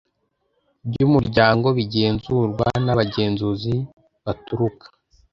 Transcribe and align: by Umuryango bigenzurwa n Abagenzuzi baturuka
by 0.89 0.99
Umuryango 1.07 1.67
bigenzurwa 1.77 2.67
n 2.83 2.85
Abagenzuzi 2.93 3.75
baturuka 4.25 4.85